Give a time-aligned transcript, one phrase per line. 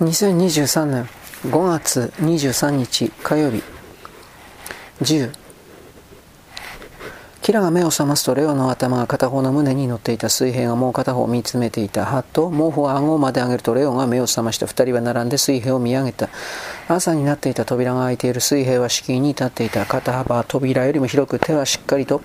[0.00, 1.08] 2023年
[1.44, 3.62] 5月23日火曜日
[5.00, 5.30] 10
[7.42, 12.06] キラが目を覚ますとレオの頭が片方の胸に乗っていた水平がもう片方を見つめていた。
[12.06, 16.30] はっと毛布を顎まで上げるとレオが目を覚ました2人は並んで水平を見上げた。
[16.86, 19.86] 朝になっていた扉が開いている水平は敷居に立っていた。
[19.86, 22.20] 肩幅は扉よりも広く手はしっかりと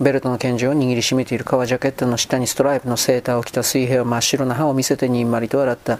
[0.00, 5.98] ベルトの拳銃を握りしめている革ジャケットの下にストライプのセーターを着た水平は真っ白な歯を見せてにんまりと笑った。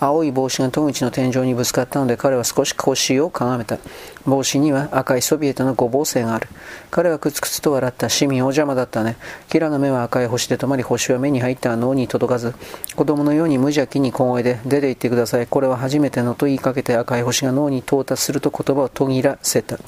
[0.00, 3.78] 青い帽子が戸口の天井にぶつかったので彼は少し腰をかがめた。
[4.26, 6.48] 帽子には赤いソビエトの五芒星がある。
[6.90, 8.08] 彼はくつくつと笑った。
[8.08, 9.16] 市民お邪魔だったね。
[9.48, 12.54] キラの目は赤い星で止まり、星は目に入った脳に届かず、
[12.96, 15.46] 子供のように無邪気に小声で、出て行ってください。
[15.46, 19.78] これは初めてのと言いかけて赤い星が脳に到達すると言葉を途切らせた。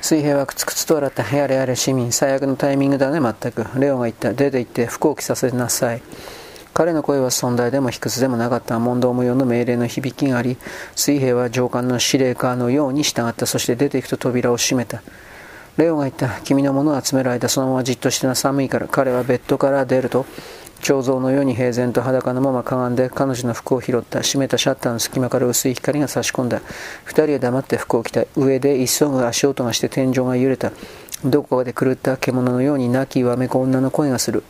[0.00, 1.22] 水平はくつくつと笑った。
[1.36, 3.66] やれやれ市民、最悪のタイミングだね、全く。
[3.78, 4.32] レオが言った。
[4.32, 6.02] 出て行って服を着させなさい。
[6.72, 10.56] 彼の声は尊大でも卑屈でもなかった問答無用の命令の響きがあり
[10.94, 15.02] 水兵は上官の司令官のように従ったそして出ていくと扉を閉めた
[15.80, 16.28] レオが言った。
[16.42, 18.86] 君のものを集める間、そのままじっとしてな寒いから。
[18.86, 20.26] 彼はベッドから出ると、
[20.80, 24.22] 彫像のように平然と裸のままかがんで彼女の服を拾った。
[24.22, 26.60] 閉めたシャッターの隙間から薄い光が差し込んだ。
[27.04, 28.24] 二人は黙って服を着た。
[28.36, 30.72] 上で急ぐ足音がして天井が揺れた。
[31.24, 34.42] どこかで狂った獣のように泣きわめく女の声がする。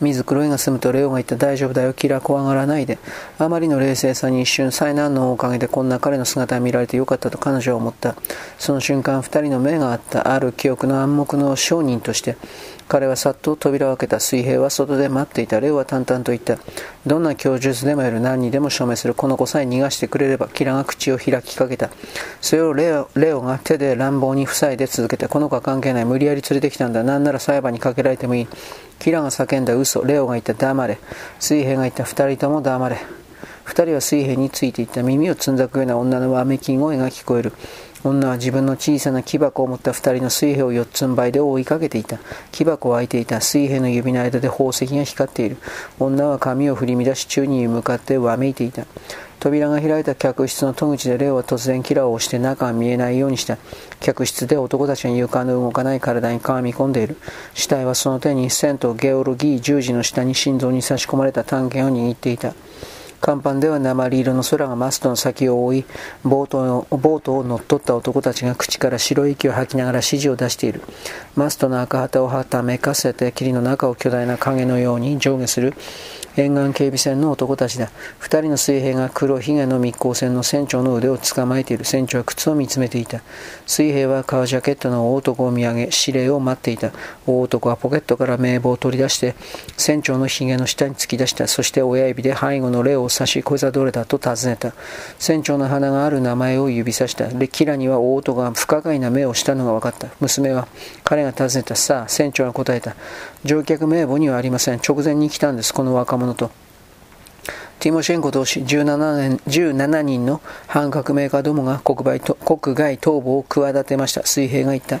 [0.00, 2.98] 水黒いが済むとレオが言った大丈夫だよ、キラ怖がらないで。
[3.38, 8.16] あまりの冷静さに一瞬災難のおかげでこんな彼の姿を見られてよかったと彼女は思った。
[8.58, 10.32] その瞬間二人の目があった。
[10.32, 12.36] ある記憶の暗黙の証人として、
[12.88, 15.60] 彼はさっと扉を開けた水平は外で待っていた。
[15.60, 16.58] レオは淡々と言った。
[17.06, 19.14] どんな供述でもやる何にでも証明する。
[19.14, 21.90] この子さえ逃がしてくれれば、キラが口を開きかけた。
[22.42, 26.04] それをレオレオが手で乱暴に塞いで続けて、この子は関係ない。
[26.04, 27.02] 無理やり連れてきたんだ。
[27.02, 28.48] なんなら裁判にかけられてもいい。
[28.98, 30.04] キラが叫んだ嘘。
[30.04, 30.98] レオが言った黙れ。
[31.38, 32.98] 水平が言った二人とも黙れ。
[33.64, 37.52] 二人は水平についていった耳をつんざくような女のわめき声が聞こえる。
[38.02, 42.18] 女は自分の小さな木箱を持った二人の水兵を四つん這いで追いかけていた。
[42.50, 43.42] 木箱は開いていた。
[43.42, 45.58] 水兵の指の間で宝石が光っている。
[45.98, 48.86] 女は髪を振り乱し宙に向かってわめいていた。
[49.38, 53.58] 扉が開いた客室の戸口でレオは突然キラーを押して中が見えないようにした。
[54.00, 57.18] 客室で男たちが床の動かない体にかみ込んでいる。
[57.52, 62.54] 死体はその手にセント・ゲオルギー十字の下に心臓に差し込まれた探検を握っていた。
[63.20, 65.84] 甲板では鉛色の空がマストの先を覆い、
[66.24, 70.80] ボートのボートを乗っ取った男たちが口から白い息を吐きながら指示を出している。
[71.36, 75.74] マストの赤旗をはためかせて霧の中を巨大な影のように上下する
[76.36, 77.90] 沿岸警備船の男たちだ。
[78.18, 81.84] 二人の水兵が黒ひげの密航船の船長の腕を捕まえている。
[81.84, 83.22] 船長は靴を見つめていた。
[83.66, 86.92] 水兵は革ジャケットの大男を見上げ、指令を待っていた。
[87.26, 89.34] 大男はポケットから名簿を取り出して、
[89.76, 91.46] 船長のひげの下に突き出した。
[91.48, 94.72] そして親指で背後の霊を指し、こいつはどれだと尋ねた。
[95.18, 97.26] 船長の鼻がある名前を指さした。
[97.28, 100.08] で、キラには大男が不可解な目をしたのが分かった。
[100.20, 100.68] 娘は、
[101.02, 101.74] 彼が尋ねた。
[101.74, 102.94] さあ、船長が答えた。
[103.44, 104.80] 乗客名簿にはありません。
[104.86, 106.50] 直前に来たんです、この若者と。
[107.80, 114.26] ティモシェンコ同士 17, 年17人の反革命家どもが国外国外逃亡を企てました。
[114.26, 115.00] 水平が言った。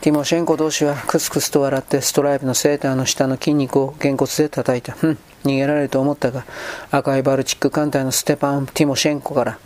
[0.00, 4.92] ティモシェンコ同士はクスクスと笑ってストライプのセーターの下の筋肉をげんこつで叩いた。
[4.92, 6.44] ふん、逃げられると思ったが、
[6.90, 9.58] 赤いバルチック艦隊のステパン・ティモシェンコから、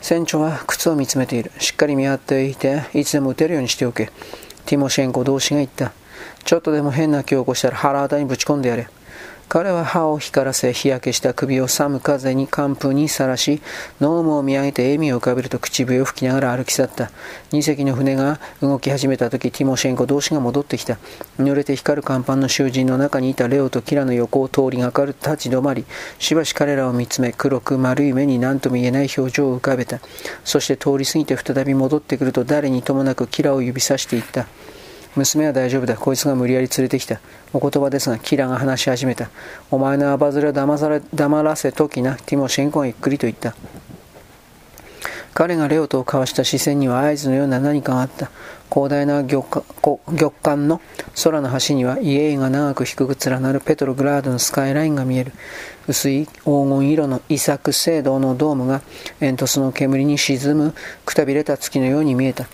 [0.00, 1.52] 船長は靴を見つめている。
[1.58, 4.10] しっかり見張っていて、いつでも撃てるようにしておけ。
[4.66, 5.92] ティモシェンコ同士が言った。
[6.44, 8.88] ちょっとでも変な気を起こしたら腹当にぶち込んでやれ。
[9.48, 13.62] 彼は歯を光らせ日焼けした首を寒風に寒風にさらし
[14.00, 17.10] ノームを見上げて笑みを浮かべると口笛を吹きながら歩き去った。
[17.52, 20.98] 2隻の船が動き始めた時ティモシェンコ同士が戻ってきた。
[21.38, 25.84] 濡れて光る甲板の囚人の中にいたレオとキラの横を通りがかる立ち止まり。
[26.18, 30.00] しばし彼らを見つめ黒く丸い目に何とも言えない表情を浮かべた。
[30.44, 34.46] そして通り過ぎて再び戻ってくると誰にともなくキラを指さしていった。
[35.16, 35.96] 娘は大丈夫だ。
[35.96, 37.20] こいつが無理やり連れてきた。
[37.52, 39.30] お言葉ですが、キラが話し始めた。
[39.70, 42.16] お前のアバズレを黙され黙らせときな。
[42.16, 43.54] ティモシェンコがゆっくりと言った。
[45.34, 48.30] 彼がレオと交わした視線には合図のような何かがあった。
[48.72, 49.44] 広大な玉
[50.42, 50.80] 環の
[51.22, 55.32] 空の端には家々が長く低く連なるペトログラードのスカイラインが見える。
[55.88, 58.80] 薄い黄金色の遺作聖堂のドームが
[59.20, 60.74] 煙突の煙に沈む
[61.04, 62.46] くたびれた月のように見えた。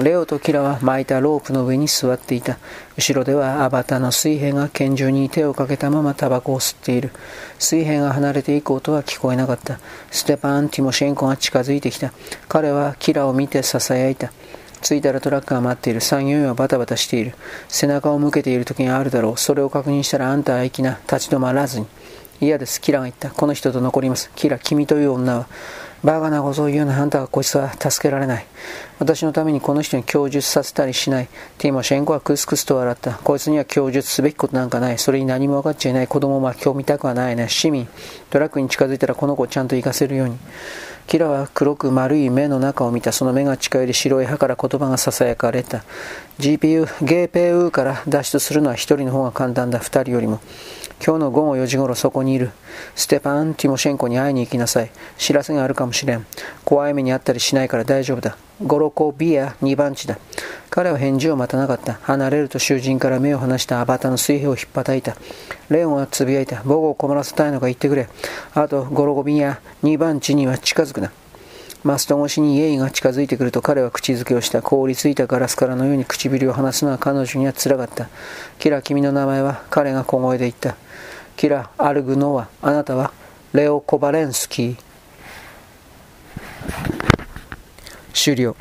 [0.00, 2.58] レオとキラは巻いたロープの上に座っていた。
[2.96, 7.10] 後ろではアバターの水兵が拳銃に手をかけたままタバコを吸っている。
[7.58, 9.78] 水兵が離れていく音は聞こえなかった。
[10.10, 12.12] ステパン・ティモシェンコが近づいてきた。
[12.48, 14.32] 彼はキラを見て囁いた。
[14.80, 16.00] 着いたらトラックが待っている。
[16.00, 17.34] 作業員はバタバタしている。
[17.68, 19.36] 背中を向けている時があるだろう。
[19.36, 20.98] それを確認したらあんたは行きな。
[21.02, 21.86] 立ち止まらずに。
[22.40, 22.80] 嫌です。
[22.80, 23.30] キラが言った。
[23.30, 24.30] この人と残ります。
[24.34, 25.46] キラ、君という女は、
[26.04, 28.46] バカなことを言うな、あんたはこいつは助けられない。
[28.98, 31.28] 私のためにこの人に供述させたりしない。
[31.58, 33.12] ティモシェンコはクスクスと笑った。
[33.12, 34.98] こいつには供述すべきことなんかない。
[34.98, 36.08] それに何も分かっちゃいない。
[36.08, 37.48] 子供を巻き込みたくはないね。
[37.48, 37.88] 市民、
[38.30, 40.38] トラックに近づいたらこの子をちゃんと行かせるように。
[41.06, 43.12] キラは黒く丸い目の中を見た。
[43.12, 45.84] その目が近寄り白い歯から言葉が囁かれた。
[46.38, 49.78] GPU、ゲーペーウーから脱出するのは一人の方が簡単だ。
[49.78, 50.40] 二人よりも。
[51.04, 52.52] 今日の午後4時頃そこにいる。
[52.94, 54.92] ステパン・ティモシェンコに会いに行きなさい。
[55.18, 56.24] 知らせがあるかもしれん。
[56.64, 58.36] 怖い目にあったりしないから大丈夫だ。
[58.64, 60.16] ゴロコビア2番地だ。
[60.70, 61.94] 彼は返事を待たなかった。
[62.02, 65.16] 離れると囚人から目を離したアバターの水平をひっぱたいた。
[65.70, 66.58] レオンはつぶやいた。
[66.58, 68.08] 母語を困らせたいのか言ってくれ。
[68.54, 71.10] あと、ゴロゴビア2番地には近づくな。
[71.84, 74.62] マスト越しにイエイが近づいてくると彼は口づけをした。
[74.62, 78.08] 凍りついたガラスからのように唇を離すのは彼女にはつらかった。
[78.58, 80.76] キラ、君の名前は彼が小声で言った。
[81.36, 83.12] キラ・アルグノワ、あなたは
[83.52, 84.76] レオ・コバレンスキー。
[88.12, 88.54] 終了。